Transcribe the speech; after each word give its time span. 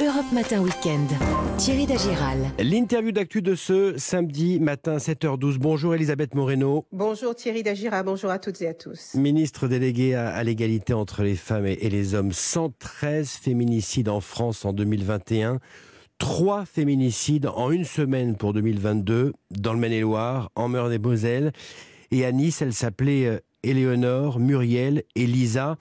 Europe 0.00 0.30
Matin 0.30 0.60
Weekend. 0.60 1.08
Thierry 1.56 1.86
Dagiral. 1.86 2.38
L'interview 2.58 3.12
d'actu 3.12 3.40
de 3.40 3.54
ce 3.54 3.94
samedi 3.96 4.60
matin 4.60 4.98
7h12. 4.98 5.56
Bonjour 5.56 5.94
Elisabeth 5.94 6.34
Moreno. 6.34 6.84
Bonjour 6.92 7.34
Thierry 7.34 7.62
Dagiral, 7.62 8.04
bonjour 8.04 8.30
à 8.30 8.38
toutes 8.38 8.60
et 8.60 8.68
à 8.68 8.74
tous. 8.74 9.14
Ministre 9.14 9.68
délégué 9.68 10.14
à, 10.14 10.42
l'égalité 10.44 10.92
entre 10.92 11.22
les 11.22 11.34
femmes 11.34 11.66
et, 11.66 11.78
et 11.80 11.88
les 11.88 12.14
hommes. 12.14 12.32
113 12.32 13.30
féminicides 13.30 14.10
en 14.10 14.20
France 14.20 14.66
en 14.66 14.74
2021. 14.74 15.60
Trois 16.18 16.66
féminicides 16.66 17.46
en 17.46 17.70
une 17.70 17.84
semaine 17.84 18.36
pour 18.36 18.52
2022 18.52 19.32
dans 19.50 19.72
le 19.72 19.78
Maine-et-Loire, 19.78 20.50
en 20.56 20.68
Meurthe-et-Moselle. 20.68 21.52
Et 22.10 22.26
à 22.26 22.32
Nice, 22.32 22.60
elle 22.60 22.74
s'appelait 22.74 23.26
euh, 23.26 23.38
Éléonore, 23.62 24.40
Muriel 24.40 25.04
et 25.14 25.26
Lisa. 25.26 25.78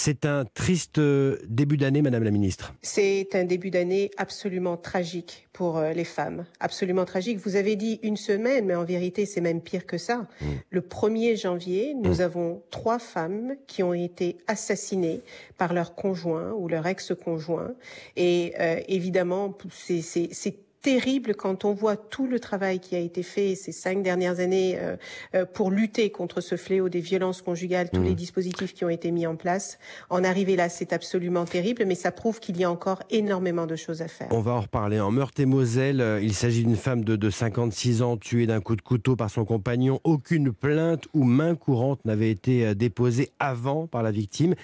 C'est 0.00 0.26
un 0.26 0.44
triste 0.44 0.98
euh, 0.98 1.38
début 1.48 1.76
d'année, 1.76 2.02
Madame 2.02 2.22
la 2.22 2.30
Ministre. 2.30 2.72
C'est 2.82 3.34
un 3.34 3.42
début 3.42 3.70
d'année 3.70 4.12
absolument 4.16 4.76
tragique 4.76 5.48
pour 5.52 5.76
euh, 5.76 5.90
les 5.90 6.04
femmes, 6.04 6.46
absolument 6.60 7.04
tragique. 7.04 7.38
Vous 7.38 7.56
avez 7.56 7.74
dit 7.74 7.98
une 8.04 8.16
semaine, 8.16 8.66
mais 8.66 8.76
en 8.76 8.84
vérité, 8.84 9.26
c'est 9.26 9.40
même 9.40 9.60
pire 9.60 9.86
que 9.86 9.98
ça. 9.98 10.28
Mm. 10.40 10.46
Le 10.70 10.80
1er 10.82 11.36
janvier, 11.36 11.94
nous 12.00 12.18
mm. 12.18 12.20
avons 12.20 12.62
trois 12.70 13.00
femmes 13.00 13.56
qui 13.66 13.82
ont 13.82 13.92
été 13.92 14.36
assassinées 14.46 15.20
par 15.56 15.74
leur 15.74 15.96
conjoint 15.96 16.52
ou 16.52 16.68
leur 16.68 16.86
ex-conjoint. 16.86 17.74
Et 18.14 18.54
euh, 18.60 18.80
évidemment, 18.86 19.58
c'est 19.68 20.54
terrible 20.82 21.34
quand 21.34 21.64
on 21.64 21.72
voit 21.72 21.96
tout 21.96 22.26
le 22.26 22.38
travail 22.40 22.80
qui 22.80 22.94
a 22.94 22.98
été 22.98 23.22
fait 23.22 23.54
ces 23.54 23.72
cinq 23.72 24.02
dernières 24.02 24.40
années 24.40 24.78
euh, 24.78 24.96
euh, 25.34 25.44
pour 25.44 25.70
lutter 25.70 26.10
contre 26.10 26.40
ce 26.40 26.56
fléau 26.56 26.88
des 26.88 27.00
violences 27.00 27.42
conjugales, 27.42 27.90
tous 27.90 28.02
les 28.02 28.12
mmh. 28.12 28.14
dispositifs 28.14 28.74
qui 28.74 28.84
ont 28.84 28.88
été 28.88 29.10
mis 29.10 29.26
en 29.26 29.36
place. 29.36 29.78
En 30.10 30.24
arriver 30.24 30.56
là, 30.56 30.68
c'est 30.68 30.92
absolument 30.92 31.44
terrible, 31.44 31.84
mais 31.86 31.94
ça 31.94 32.12
prouve 32.12 32.40
qu'il 32.40 32.56
y 32.58 32.64
a 32.64 32.70
encore 32.70 33.02
énormément 33.10 33.66
de 33.66 33.76
choses 33.76 34.02
à 34.02 34.08
faire. 34.08 34.28
On 34.30 34.40
va 34.40 34.52
en 34.52 34.60
reparler. 34.60 35.00
En 35.00 35.10
Meurthe-et-Moselle, 35.10 36.00
euh, 36.00 36.20
il 36.22 36.34
s'agit 36.34 36.64
d'une 36.64 36.76
femme 36.76 37.04
de, 37.04 37.16
de 37.16 37.30
56 37.30 38.02
ans 38.02 38.16
tuée 38.16 38.46
d'un 38.46 38.60
coup 38.60 38.76
de 38.76 38.82
couteau 38.82 39.16
par 39.16 39.30
son 39.30 39.44
compagnon. 39.44 40.00
Aucune 40.04 40.52
plainte 40.52 41.06
ou 41.12 41.24
main 41.24 41.54
courante 41.54 42.04
n'avait 42.04 42.30
été 42.30 42.74
déposée 42.74 43.30
avant 43.38 43.86
par 43.86 44.02
la 44.02 44.10
victime. 44.10 44.54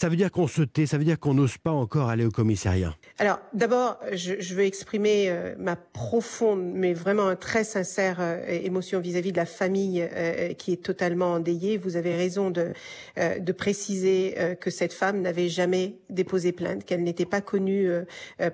Ça 0.00 0.08
veut 0.08 0.16
dire 0.16 0.30
qu'on 0.30 0.46
se 0.46 0.62
tait, 0.62 0.86
ça 0.86 0.96
veut 0.96 1.04
dire 1.04 1.20
qu'on 1.20 1.34
n'ose 1.34 1.58
pas 1.58 1.72
encore 1.72 2.08
aller 2.08 2.24
au 2.24 2.30
commissariat. 2.30 2.96
Alors, 3.18 3.38
d'abord, 3.52 3.98
je, 4.12 4.54
veux 4.54 4.64
exprimer 4.64 5.26
euh, 5.28 5.54
ma 5.58 5.76
profonde, 5.76 6.62
mais 6.72 6.94
vraiment 6.94 7.26
un 7.26 7.36
très 7.36 7.64
sincère 7.64 8.16
euh, 8.18 8.42
émotion 8.48 8.98
vis-à-vis 8.98 9.32
de 9.32 9.36
la 9.36 9.44
famille 9.44 10.00
euh, 10.00 10.54
qui 10.54 10.72
est 10.72 10.82
totalement 10.82 11.34
endeuillée. 11.34 11.76
Vous 11.76 11.98
avez 11.98 12.16
raison 12.16 12.50
de, 12.50 12.72
de 13.18 13.52
préciser 13.52 14.34
que 14.58 14.70
cette 14.70 14.94
femme 14.94 15.20
n'avait 15.20 15.50
jamais 15.50 15.96
déposé 16.08 16.52
plainte, 16.52 16.86
qu'elle 16.86 17.02
n'était 17.02 17.26
pas 17.26 17.42
connue 17.42 17.90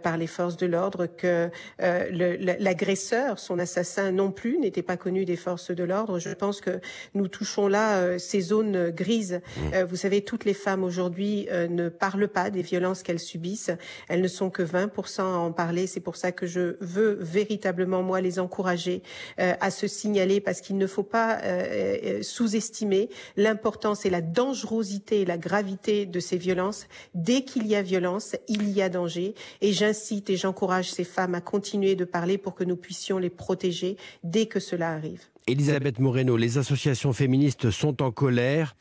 par 0.02 0.16
les 0.16 0.26
forces 0.26 0.56
de 0.56 0.66
l'ordre, 0.66 1.06
que 1.06 1.48
l'agresseur, 1.78 3.38
son 3.38 3.58
assassin 3.58 4.10
non 4.10 4.32
plus, 4.32 4.58
n'était 4.58 4.82
pas 4.82 4.96
connu 4.96 5.24
des 5.24 5.36
forces 5.36 5.70
de 5.70 5.84
l'ordre. 5.84 6.18
Je 6.18 6.30
pense 6.30 6.60
que 6.60 6.80
nous 7.14 7.28
touchons 7.28 7.68
là 7.68 8.18
ces 8.18 8.40
zones 8.40 8.90
grises. 8.90 9.40
Mmh. 9.56 9.82
Vous 9.84 9.96
savez, 9.96 10.22
toutes 10.22 10.44
les 10.44 10.54
femmes 10.54 10.82
aujourd'hui 10.82 11.35
euh, 11.50 11.68
ne 11.68 11.88
parlent 11.88 12.28
pas 12.28 12.50
des 12.50 12.62
violences 12.62 13.02
qu'elles 13.02 13.20
subissent. 13.20 13.70
Elles 14.08 14.22
ne 14.22 14.28
sont 14.28 14.50
que 14.50 14.62
20% 14.62 15.20
à 15.20 15.24
en 15.24 15.52
parler. 15.52 15.86
C'est 15.86 16.00
pour 16.00 16.16
ça 16.16 16.32
que 16.32 16.46
je 16.46 16.76
veux 16.80 17.18
véritablement, 17.20 18.02
moi, 18.02 18.20
les 18.20 18.38
encourager 18.38 19.02
euh, 19.40 19.54
à 19.60 19.70
se 19.70 19.86
signaler 19.86 20.40
parce 20.40 20.60
qu'il 20.60 20.78
ne 20.78 20.86
faut 20.86 21.02
pas 21.02 21.38
euh, 21.42 22.22
sous-estimer 22.22 23.08
l'importance 23.36 24.06
et 24.06 24.10
la 24.10 24.20
dangerosité 24.20 25.22
et 25.22 25.24
la 25.24 25.38
gravité 25.38 26.06
de 26.06 26.20
ces 26.20 26.36
violences. 26.36 26.86
Dès 27.14 27.42
qu'il 27.42 27.66
y 27.66 27.74
a 27.74 27.82
violence, 27.82 28.36
il 28.48 28.70
y 28.70 28.82
a 28.82 28.88
danger. 28.88 29.34
Et 29.60 29.72
j'incite 29.72 30.30
et 30.30 30.36
j'encourage 30.36 30.90
ces 30.90 31.04
femmes 31.04 31.34
à 31.34 31.40
continuer 31.40 31.94
de 31.94 32.04
parler 32.04 32.38
pour 32.38 32.54
que 32.54 32.64
nous 32.64 32.76
puissions 32.76 33.18
les 33.18 33.30
protéger 33.30 33.96
dès 34.22 34.46
que 34.46 34.60
cela 34.60 34.92
arrive. 34.92 35.22
Elisabeth 35.48 36.00
Moreno, 36.00 36.36
les 36.36 36.58
associations 36.58 37.12
féministes 37.12 37.70
sont 37.70 38.02
en 38.02 38.10
colère. 38.10 38.74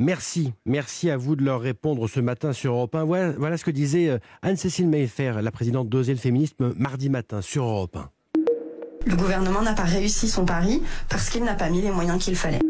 Merci, 0.00 0.54
merci 0.64 1.10
à 1.10 1.18
vous 1.18 1.36
de 1.36 1.44
leur 1.44 1.60
répondre 1.60 2.08
ce 2.08 2.20
matin 2.20 2.54
sur 2.54 2.72
Europe 2.72 2.94
1. 2.94 3.04
Voilà, 3.36 3.58
ce 3.58 3.64
que 3.66 3.70
disait 3.70 4.08
euh, 4.08 4.18
Anne-Cécile 4.40 4.88
Mayfer, 4.88 5.34
la 5.42 5.50
présidente 5.50 5.90
d'Oser 5.90 6.14
le 6.14 6.18
féminisme, 6.18 6.72
mardi 6.78 7.10
matin 7.10 7.42
sur 7.42 7.64
Europe 7.64 7.96
1. 7.96 8.10
Le 9.04 9.14
gouvernement 9.14 9.60
n'a 9.60 9.74
pas 9.74 9.84
réussi 9.84 10.26
son 10.28 10.46
pari 10.46 10.82
parce 11.10 11.28
qu'il 11.28 11.44
n'a 11.44 11.52
pas 11.52 11.68
mis 11.68 11.82
les 11.82 11.90
moyens 11.90 12.18
qu'il 12.18 12.34
fallait. 12.34 12.60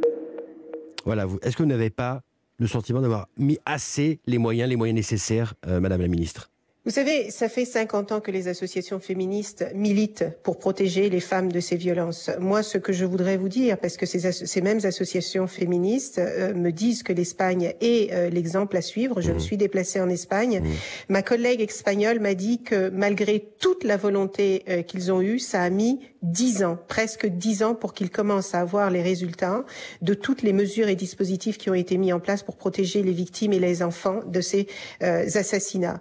Voilà, 1.05 1.27
est-ce 1.43 1.57
que 1.57 1.63
vous 1.63 1.69
n'avez 1.69 1.91
pas 1.91 2.23
le 2.59 2.67
sentiment 2.67 3.01
d'avoir 3.01 3.29
mis 3.39 3.61
assez 3.65 4.19
les 4.27 4.39
moyens, 4.39 4.69
les 4.69 4.75
moyens 4.75 4.97
nécessaires, 4.97 5.55
euh, 5.69 5.79
Madame 5.79 6.01
la 6.01 6.09
Ministre? 6.09 6.51
Vous 6.87 6.93
savez, 6.93 7.31
ça 7.31 7.51
fait 7.51 7.67
50 7.67 8.11
ans 8.11 8.21
que 8.21 8.31
les 8.31 8.49
associations 8.49 9.01
féministes 9.01 9.67
militent 9.75 10.25
pour 10.43 10.59
protéger 10.59 11.11
les 11.11 11.21
femmes 11.21 11.53
de 11.53 11.61
ces 11.61 11.77
violences. 11.77 12.31
Moi, 12.41 12.63
ce 12.63 12.79
que 12.79 12.95
je 12.95 13.05
voudrais 13.05 13.37
vous 13.37 13.51
dire, 13.51 13.77
parce 13.77 13.99
que 13.99 14.07
ces, 14.07 14.33
ces 14.33 14.61
mêmes 14.63 14.81
associations 14.85 15.47
féministes 15.47 16.19
euh, 16.19 16.55
me 16.55 16.73
disent 16.73 17.03
que 17.03 17.13
l'Espagne 17.13 17.75
est 17.83 18.15
euh, 18.15 18.31
l'exemple 18.31 18.79
à 18.79 18.81
suivre. 18.81 19.21
Je 19.21 19.31
me 19.31 19.37
mmh. 19.37 19.41
suis 19.41 19.57
déplacée 19.59 20.01
en 20.01 20.09
Espagne. 20.09 20.61
Mmh. 20.61 20.69
Ma 21.11 21.21
collègue 21.21 21.61
espagnole 21.61 22.19
m'a 22.19 22.33
dit 22.33 22.63
que 22.63 22.89
malgré 22.89 23.41
toute 23.59 23.85
la 23.85 23.99
volonté 23.99 24.65
euh, 24.71 24.81
qu'ils 24.81 25.13
ont 25.13 25.21
eue, 25.21 25.39
ça 25.39 25.61
a 25.61 25.69
mis 25.69 26.01
10 26.23 26.65
ans, 26.65 26.79
presque 26.89 27.27
10 27.27 27.63
ans 27.63 27.75
pour 27.75 27.93
qu'ils 27.93 28.11
commencent 28.11 28.55
à 28.55 28.61
avoir 28.61 28.89
les 28.89 29.03
résultats 29.03 29.67
de 30.01 30.15
toutes 30.15 30.41
les 30.41 30.55
mesures 30.55 30.89
et 30.89 30.97
dispositifs 30.97 31.59
qui 31.59 31.69
ont 31.69 31.75
été 31.75 31.99
mis 31.99 32.15
en 32.15 32.21
place 32.21 32.43
pour 32.43 32.57
protéger 32.57 33.03
les 33.03 33.13
victimes 33.13 33.53
et 33.53 33.59
les 33.59 33.83
enfants 33.83 34.21
de 34.27 34.41
ces 34.43 34.67
assassinats 35.01 36.01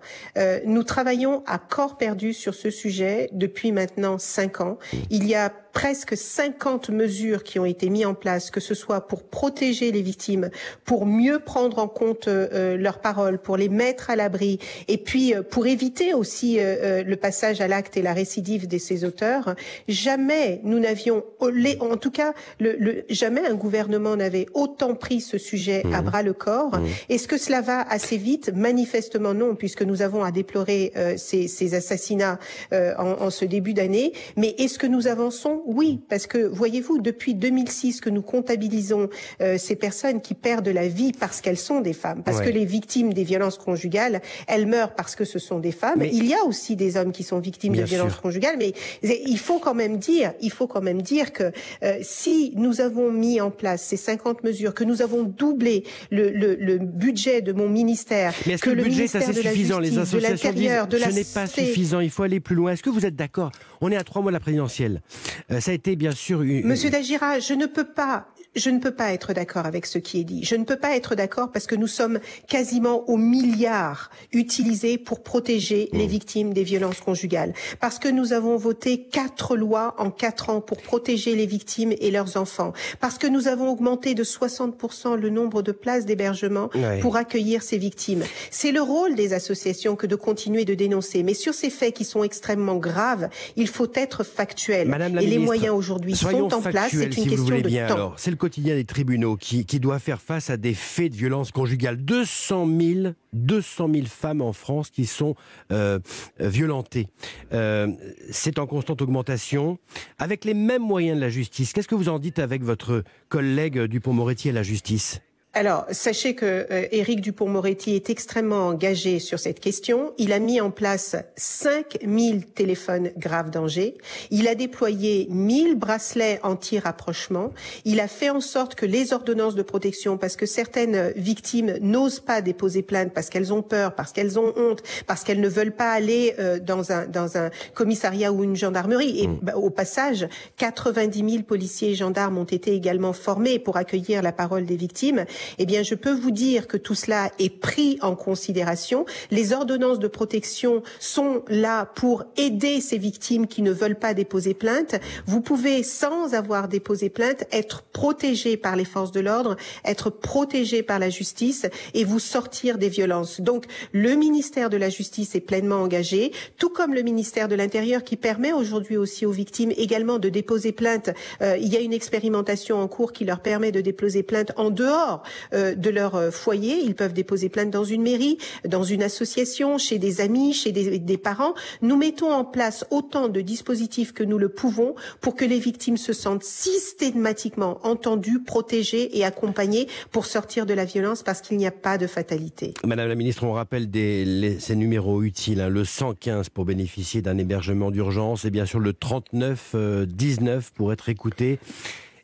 nous 0.69 0.83
travaillons 0.83 1.43
à 1.45 1.57
corps 1.57 1.97
perdu 1.97 2.33
sur 2.33 2.53
ce 2.53 2.69
sujet 2.69 3.29
depuis 3.33 3.71
maintenant 3.71 4.17
cinq 4.17 4.61
ans. 4.61 4.77
Il 5.09 5.27
y 5.27 5.35
a 5.35 5.49
presque 5.73 6.17
50 6.17 6.89
mesures 6.89 7.43
qui 7.43 7.59
ont 7.59 7.65
été 7.65 7.89
mises 7.89 8.05
en 8.05 8.13
place, 8.13 8.51
que 8.51 8.59
ce 8.59 8.73
soit 8.73 9.07
pour 9.07 9.23
protéger 9.23 9.91
les 9.91 10.01
victimes, 10.01 10.49
pour 10.85 11.05
mieux 11.05 11.39
prendre 11.39 11.79
en 11.79 11.87
compte 11.87 12.27
euh, 12.27 12.47
euh, 12.53 12.77
leurs 12.77 12.99
paroles, 12.99 13.39
pour 13.39 13.57
les 13.57 13.69
mettre 13.69 14.09
à 14.09 14.15
l'abri, 14.15 14.59
et 14.87 14.97
puis 14.97 15.33
euh, 15.33 15.43
pour 15.43 15.67
éviter 15.67 16.13
aussi 16.13 16.57
le 16.59 17.15
passage 17.15 17.61
à 17.61 17.67
l'acte 17.67 17.97
et 17.97 18.01
la 18.01 18.13
récidive 18.13 18.67
de 18.67 18.77
ces 18.77 19.03
auteurs. 19.03 19.55
Jamais 19.87 20.61
nous 20.63 20.79
n'avions, 20.79 21.23
en 21.39 21.97
tout 21.97 22.11
cas, 22.11 22.33
le, 22.59 23.03
jamais 23.09 23.45
un 23.45 23.55
gouvernement 23.55 24.15
n'avait 24.15 24.47
autant 24.53 24.95
pris 24.95 25.21
ce 25.21 25.37
sujet 25.37 25.83
à 25.93 26.01
mmh. 26.01 26.05
bras 26.05 26.23
le 26.23 26.33
corps. 26.33 26.79
Mmh. 26.79 26.87
Est-ce 27.09 27.27
que 27.27 27.37
cela 27.37 27.61
va 27.61 27.81
assez 27.81 28.17
vite? 28.17 28.51
Manifestement 28.55 29.33
non, 29.33 29.55
puisque 29.55 29.83
nous 29.83 30.01
avons 30.01 30.23
à 30.23 30.31
déplorer 30.31 30.93
ces, 31.17 31.47
ces, 31.47 31.75
assassinats 31.75 32.39
en, 32.71 33.15
en 33.19 33.29
ce 33.29 33.45
début 33.45 33.73
d'année. 33.73 34.13
Mais 34.35 34.55
est-ce 34.57 34.79
que 34.79 34.87
nous 34.87 35.07
avançons? 35.07 35.63
Oui, 35.69 35.99
parce 36.09 36.25
que 36.25 36.39
voyez-vous, 36.39 36.97
depuis 36.99 37.35
2006 37.35 38.01
que 38.01 38.09
nous 38.09 38.23
comptabilisons 38.23 39.07
euh, 39.39 39.59
ces 39.59 39.75
personnes 39.75 40.19
qui 40.19 40.33
perdent 40.33 40.67
la 40.67 40.87
vie 40.87 41.11
parce 41.11 41.41
qu'elles 41.41 41.59
sont 41.59 41.79
des 41.79 41.93
femmes, 41.93 42.23
parce 42.23 42.41
que 42.41 42.49
les 42.49 42.65
victimes 42.65 43.13
des 43.13 43.23
violences 43.23 43.59
conjugales, 43.59 44.19
elles 44.47 44.65
meurent 44.65 44.95
parce 44.95 45.15
que 45.15 45.25
ce 45.25 45.37
sont 45.37 45.59
des 45.59 45.71
femmes. 45.71 46.03
Il 46.11 46.25
y 46.25 46.33
a 46.33 46.43
aussi 46.43 46.75
des 46.75 46.97
hommes 46.97 47.11
qui 47.11 47.21
sont 47.21 47.37
victimes 47.37 47.75
de 47.75 47.83
violences 47.83 48.15
conjugales, 48.15 48.55
mais 48.57 48.73
il 49.03 49.37
faut 49.37 49.59
quand 49.59 49.75
même 49.75 49.97
dire, 49.97 50.33
il 50.41 50.51
faut 50.51 50.65
quand 50.65 50.81
même 50.81 51.03
dire 51.03 51.31
que 51.33 51.51
euh, 51.83 51.99
si 52.01 52.51
nous 52.55 52.81
avons 52.81 53.11
mis 53.11 53.39
en 53.39 53.51
place 53.51 53.83
ces 53.83 53.97
50 53.97 54.43
mesures, 54.43 54.73
que 54.73 54.83
nous 54.83 55.03
avons 55.03 55.21
doublé 55.21 55.83
le, 56.09 56.31
le, 56.31 56.55
le 56.55 56.79
budget 56.79 57.43
de 57.43 57.53
mon 57.53 57.69
ministère, 57.69 58.33
mais 58.47 58.53
est-ce 58.53 58.63
que, 58.63 58.71
le 58.71 58.81
budget 58.81 59.05
c'est 59.05 59.21
suffisant? 59.31 59.77
Les 59.77 59.99
associations 59.99 60.51
disent 60.51 60.71
ce 60.91 61.13
n'est 61.13 61.23
pas 61.25 61.45
suffisant, 61.45 61.99
il 61.99 62.09
faut 62.09 62.23
aller 62.23 62.39
plus 62.39 62.55
loin. 62.55 62.71
Est-ce 62.71 62.81
que 62.81 62.89
vous 62.89 63.05
êtes 63.05 63.15
d'accord? 63.15 63.51
On 63.81 63.91
est 63.91 63.97
à 63.97 64.03
trois 64.03 64.23
mois 64.23 64.31
de 64.31 64.35
la 64.35 64.39
présidentielle. 64.39 65.01
Euh, 65.51 65.59
ça 65.59 65.71
a 65.71 65.73
été 65.73 65.95
bien 65.95 66.11
sûr. 66.11 66.39
Monsieur 66.39 66.89
Dagira, 66.89 67.39
je 67.39 67.53
ne 67.53 67.65
peux 67.65 67.85
pas 67.85 68.27
je 68.55 68.69
ne 68.69 68.79
peux 68.79 68.91
pas 68.91 69.13
être 69.13 69.33
d'accord 69.33 69.65
avec 69.65 69.85
ce 69.85 69.99
qui 69.99 70.19
est 70.19 70.23
dit. 70.23 70.43
Je 70.43 70.55
ne 70.55 70.63
peux 70.63 70.75
pas 70.75 70.95
être 70.95 71.15
d'accord 71.15 71.51
parce 71.51 71.67
que 71.67 71.75
nous 71.75 71.87
sommes 71.87 72.19
quasiment 72.47 73.07
au 73.09 73.17
milliard 73.17 74.09
utilisés 74.33 74.97
pour 74.97 75.21
protéger 75.23 75.89
les 75.93 76.05
mmh. 76.05 76.09
victimes 76.09 76.53
des 76.53 76.63
violences 76.63 76.99
conjugales. 76.99 77.53
Parce 77.79 77.99
que 77.99 78.07
nous 78.07 78.33
avons 78.33 78.57
voté 78.57 79.03
quatre 79.03 79.55
lois 79.55 79.95
en 79.97 80.09
quatre 80.09 80.49
ans 80.49 80.61
pour 80.61 80.81
protéger 80.81 81.35
les 81.35 81.45
victimes 81.45 81.93
et 81.99 82.11
leurs 82.11 82.37
enfants. 82.37 82.73
Parce 82.99 83.17
que 83.17 83.27
nous 83.27 83.47
avons 83.47 83.69
augmenté 83.69 84.15
de 84.15 84.23
60% 84.23 85.15
le 85.15 85.29
nombre 85.29 85.61
de 85.61 85.71
places 85.71 86.05
d'hébergement 86.05 86.69
pour 87.01 87.17
accueillir 87.17 87.61
ces 87.61 87.77
victimes. 87.77 88.23
C'est 88.51 88.71
le 88.71 88.81
rôle 88.81 89.15
des 89.15 89.33
associations 89.33 89.95
que 89.95 90.07
de 90.07 90.15
continuer 90.15 90.65
de 90.65 90.73
dénoncer. 90.73 91.23
Mais 91.23 91.33
sur 91.33 91.53
ces 91.53 91.69
faits 91.69 91.93
qui 91.93 92.05
sont 92.05 92.23
extrêmement 92.23 92.77
graves, 92.77 93.29
il 93.55 93.67
faut 93.67 93.91
être 93.93 94.23
factuel. 94.23 94.89
et 95.21 95.25
les 95.25 95.37
moyens 95.37 95.75
aujourd'hui 95.75 96.15
sont 96.15 96.53
en 96.53 96.61
place. 96.61 96.91
C'est 96.91 97.15
une 97.15 97.27
question 97.27 97.59
de 97.59 97.87
temps 97.87 98.15
quotidien 98.39 98.73
des 98.73 98.85
tribunaux 98.85 99.37
qui, 99.37 99.63
doit 99.79 99.99
faire 99.99 100.19
face 100.19 100.49
à 100.49 100.57
des 100.57 100.73
faits 100.73 101.11
de 101.11 101.17
violence 101.17 101.51
conjugale. 101.51 101.97
200 101.97 102.67
000, 102.79 103.13
200 103.33 103.89
000 103.93 104.05
femmes 104.07 104.41
en 104.41 104.53
France 104.53 104.89
qui 104.89 105.05
sont 105.05 105.35
euh, 105.71 105.99
violentées. 106.39 107.07
Euh, 107.53 107.87
c'est 108.31 108.57
en 108.57 108.65
constante 108.65 109.03
augmentation, 109.03 109.77
avec 110.17 110.43
les 110.45 110.55
mêmes 110.55 110.81
moyens 110.81 111.17
de 111.17 111.21
la 111.21 111.29
justice. 111.29 111.73
Qu'est-ce 111.73 111.87
que 111.87 111.95
vous 111.95 112.09
en 112.09 112.17
dites 112.17 112.39
avec 112.39 112.63
votre 112.63 113.03
collègue 113.27 113.79
Dupont-Moretti 113.83 114.49
à 114.49 114.53
la 114.53 114.63
justice? 114.63 115.21
Alors, 115.55 115.85
sachez 115.89 116.35
que 116.35 116.67
euh, 116.69 116.85
Éric 116.91 117.21
Dupont-Moretti 117.21 117.95
est 117.95 118.11
extrêmement 118.11 118.67
engagé 118.67 119.17
sur 119.17 119.39
cette 119.39 119.59
question. 119.59 120.13
Il 120.19 120.31
a 120.31 120.37
mis 120.37 120.61
en 120.61 120.69
place 120.69 121.15
5000 121.37 122.45
téléphones 122.45 123.09
grave 123.17 123.49
danger. 123.49 123.97
Il 124.29 124.47
a 124.47 124.53
déployé 124.53 125.27
1000 125.31 125.75
bracelets 125.75 126.39
anti-rapprochement. 126.43 127.51
Il 127.83 127.99
a 127.99 128.07
fait 128.07 128.29
en 128.29 128.41
sorte 128.41 128.75
que 128.75 128.85
les 128.85 129.11
ordonnances 129.11 129.55
de 129.55 129.63
protection, 129.63 130.19
parce 130.19 130.35
que 130.35 130.45
certaines 130.45 131.13
victimes 131.15 131.77
n'osent 131.81 132.19
pas 132.19 132.41
déposer 132.41 132.83
plainte 132.83 133.11
parce 133.11 133.31
qu'elles 133.31 133.51
ont 133.51 133.63
peur, 133.63 133.95
parce 133.95 134.11
qu'elles 134.11 134.37
ont 134.37 134.53
honte, 134.55 134.83
parce 135.07 135.23
qu'elles 135.23 135.41
ne 135.41 135.49
veulent 135.49 135.75
pas 135.75 135.91
aller 135.91 136.35
euh, 136.37 136.59
dans 136.59 136.91
un 136.91 137.07
dans 137.07 137.37
un 137.37 137.49
commissariat 137.73 138.31
ou 138.31 138.43
une 138.43 138.55
gendarmerie. 138.55 139.21
Et 139.21 139.27
mmh. 139.27 139.39
bah, 139.41 139.55
au 139.55 139.71
passage, 139.71 140.27
90 140.57 141.27
000 141.27 141.43
policiers 141.43 141.89
et 141.89 141.95
gendarmes 141.95 142.37
ont 142.37 142.43
été 142.43 142.75
également 142.75 143.13
formés 143.13 143.57
pour 143.57 143.77
accueillir 143.77 144.21
la 144.21 144.31
parole 144.31 144.65
des 144.65 144.77
victimes 144.77 145.25
eh 145.57 145.65
bien, 145.65 145.83
je 145.83 145.95
peux 145.95 146.13
vous 146.13 146.31
dire 146.31 146.67
que 146.67 146.77
tout 146.77 146.95
cela 146.95 147.31
est 147.39 147.49
pris 147.49 147.97
en 148.01 148.15
considération. 148.15 149.05
Les 149.31 149.53
ordonnances 149.53 149.99
de 149.99 150.07
protection 150.07 150.83
sont 150.99 151.43
là 151.47 151.85
pour 151.85 152.25
aider 152.37 152.81
ces 152.81 152.97
victimes 152.97 153.47
qui 153.47 153.61
ne 153.61 153.71
veulent 153.71 153.99
pas 153.99 154.13
déposer 154.13 154.53
plainte. 154.53 154.95
Vous 155.25 155.41
pouvez, 155.41 155.83
sans 155.83 156.33
avoir 156.33 156.67
déposé 156.67 157.09
plainte, 157.09 157.43
être 157.51 157.83
protégé 157.83 158.57
par 158.57 158.75
les 158.75 158.85
forces 158.85 159.11
de 159.11 159.19
l'ordre, 159.19 159.55
être 159.85 160.09
protégé 160.09 160.83
par 160.83 160.99
la 160.99 161.09
justice 161.09 161.65
et 161.93 162.03
vous 162.03 162.19
sortir 162.19 162.77
des 162.77 162.89
violences. 162.89 163.41
Donc, 163.41 163.65
le 163.93 164.15
ministère 164.15 164.69
de 164.69 164.77
la 164.77 164.89
Justice 164.89 165.35
est 165.35 165.39
pleinement 165.39 165.77
engagé, 165.77 166.31
tout 166.57 166.69
comme 166.69 166.93
le 166.93 167.01
ministère 167.01 167.47
de 167.47 167.55
l'Intérieur 167.55 168.03
qui 168.03 168.15
permet 168.15 168.53
aujourd'hui 168.53 168.97
aussi 168.97 169.25
aux 169.25 169.31
victimes 169.31 169.71
également 169.77 170.19
de 170.19 170.29
déposer 170.29 170.71
plainte. 170.71 171.09
Euh, 171.41 171.57
il 171.57 171.71
y 171.73 171.77
a 171.77 171.79
une 171.79 171.93
expérimentation 171.93 172.81
en 172.81 172.87
cours 172.87 173.11
qui 173.11 173.25
leur 173.25 173.39
permet 173.39 173.71
de 173.71 173.81
déposer 173.81 174.23
plainte 174.23 174.51
en 174.57 174.69
dehors 174.69 175.23
de 175.53 175.89
leur 175.89 176.15
euh, 176.15 176.31
foyer. 176.31 176.79
Ils 176.83 176.95
peuvent 176.95 177.13
déposer 177.13 177.49
plainte 177.49 177.71
dans 177.71 177.83
une 177.83 178.01
mairie, 178.01 178.37
dans 178.67 178.83
une 178.83 179.03
association, 179.03 179.77
chez 179.77 179.97
des 179.97 180.21
amis, 180.21 180.53
chez 180.53 180.71
des, 180.71 180.99
des 180.99 181.17
parents. 181.17 181.53
Nous 181.81 181.97
mettons 181.97 182.31
en 182.31 182.45
place 182.45 182.85
autant 182.91 183.27
de 183.27 183.41
dispositifs 183.41 184.13
que 184.13 184.23
nous 184.23 184.37
le 184.37 184.49
pouvons 184.49 184.95
pour 185.21 185.35
que 185.35 185.45
les 185.45 185.59
victimes 185.59 185.97
se 185.97 186.13
sentent 186.13 186.43
systématiquement 186.43 187.79
entendues, 187.83 188.41
protégées 188.43 189.17
et 189.17 189.25
accompagnées 189.25 189.87
pour 190.11 190.25
sortir 190.25 190.65
de 190.65 190.73
la 190.73 190.85
violence 190.85 191.23
parce 191.23 191.41
qu'il 191.41 191.57
n'y 191.57 191.67
a 191.67 191.71
pas 191.71 191.97
de 191.97 192.07
fatalité. 192.07 192.73
Madame 192.85 193.07
la 193.07 193.15
ministre, 193.15 193.43
on 193.43 193.53
rappelle 193.53 193.89
des, 193.89 194.57
ces 194.59 194.75
numéros 194.75 195.23
utiles, 195.23 195.61
hein, 195.61 195.69
le 195.69 195.85
115 195.85 196.49
pour 196.49 196.65
bénéficier 196.65 197.21
d'un 197.21 197.37
hébergement 197.37 197.91
d'urgence 197.91 198.45
et 198.45 198.51
bien 198.51 198.65
sûr 198.65 198.79
le 198.79 198.93
39 198.93 199.75
19 200.07 200.57
euh, 200.65 200.69
pour 200.75 200.93
être 200.93 201.09
écouté 201.09 201.59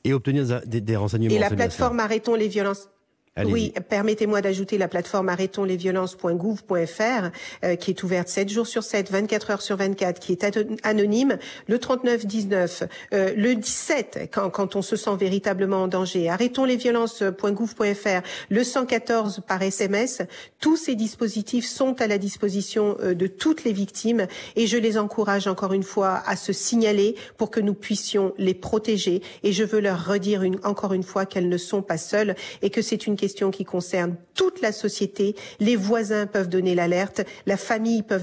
et 0.03 0.13
obtenir 0.13 0.61
des, 0.65 0.81
des 0.81 0.95
renseignements. 0.95 1.35
Et 1.35 1.39
la 1.39 1.49
plateforme 1.49 1.99
Arrêtons 1.99 2.35
les 2.35 2.47
violences 2.47 2.89
oui, 3.43 3.73
permettez-moi 3.89 4.41
d'ajouter 4.41 4.77
la 4.77 4.87
plateforme 4.87 5.27
arrêtonslesviolences.gouv.fr 5.27 7.31
euh, 7.65 7.75
qui 7.75 7.91
est 7.91 8.01
ouverte 8.01 8.29
7 8.29 8.47
jours 8.47 8.65
sur 8.65 8.83
7, 8.83 9.11
24 9.11 9.51
heures 9.51 9.61
sur 9.61 9.75
24, 9.75 10.21
qui 10.21 10.31
est 10.31 10.45
anonyme, 10.83 11.37
le 11.67 11.77
39 11.77 12.25
19, 12.25 12.83
euh, 13.13 13.33
le 13.35 13.55
17 13.55 14.29
quand, 14.31 14.49
quand 14.49 14.77
on 14.77 14.81
se 14.81 14.95
sent 14.95 15.17
véritablement 15.19 15.83
en 15.83 15.89
danger, 15.89 16.29
arrêtonslesviolences.gouv.fr, 16.29 18.21
le 18.49 18.63
114 18.63 19.41
par 19.45 19.61
SMS, 19.61 20.21
tous 20.61 20.77
ces 20.77 20.95
dispositifs 20.95 21.65
sont 21.65 22.01
à 22.01 22.07
la 22.07 22.17
disposition 22.17 22.95
euh, 23.01 23.15
de 23.15 23.27
toutes 23.27 23.65
les 23.65 23.73
victimes 23.73 24.27
et 24.55 24.65
je 24.65 24.77
les 24.77 24.97
encourage 24.97 25.47
encore 25.47 25.73
une 25.73 25.83
fois 25.83 26.23
à 26.25 26.37
se 26.37 26.53
signaler 26.53 27.17
pour 27.35 27.51
que 27.51 27.59
nous 27.59 27.73
puissions 27.73 28.33
les 28.37 28.53
protéger. 28.53 29.21
Et 29.43 29.51
je 29.51 29.65
veux 29.65 29.81
leur 29.81 30.05
redire 30.05 30.43
une, 30.43 30.57
encore 30.63 30.93
une 30.93 31.03
fois 31.03 31.25
qu'elles 31.25 31.49
ne 31.49 31.57
sont 31.57 31.81
pas 31.81 31.97
seules 31.97 32.35
et 32.61 32.69
que 32.69 32.81
c'est 32.81 33.07
une 33.07 33.17
question 33.17 33.24
qui 33.51 33.65
concerne 33.65 34.15
toute 34.33 34.61
la 34.61 34.71
société. 34.71 35.35
Les 35.59 35.75
voisins 35.75 36.27
peuvent 36.27 36.49
donner 36.49 36.75
l'alerte, 36.75 37.21
la 37.45 37.57
famille 37.57 38.03
peut 38.03 38.19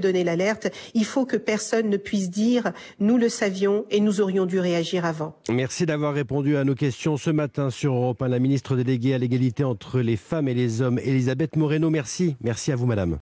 donner 0.00 0.24
l'alerte. 0.24 0.68
Il 0.94 1.04
faut 1.04 1.24
que 1.24 1.36
personne 1.36 1.88
ne 1.88 1.96
puisse 1.96 2.30
dire 2.30 2.72
nous 2.98 3.18
le 3.18 3.28
savions 3.28 3.84
et 3.90 4.00
nous 4.00 4.20
aurions 4.20 4.46
dû 4.46 4.60
réagir 4.60 5.04
avant. 5.04 5.36
Merci 5.50 5.86
d'avoir 5.86 6.14
répondu 6.14 6.56
à 6.56 6.64
nos 6.64 6.74
questions 6.74 7.16
ce 7.16 7.30
matin 7.30 7.70
sur 7.70 7.94
Europe 7.94 8.22
1. 8.22 8.28
La 8.28 8.38
ministre 8.38 8.76
déléguée 8.76 9.14
à 9.14 9.18
l'égalité 9.18 9.64
entre 9.64 10.00
les 10.00 10.16
femmes 10.16 10.48
et 10.48 10.54
les 10.54 10.82
hommes, 10.82 10.98
Elisabeth 10.98 11.56
Moreno. 11.56 11.90
Merci. 11.90 12.36
Merci 12.40 12.72
à 12.72 12.76
vous, 12.76 12.86
madame. 12.86 13.14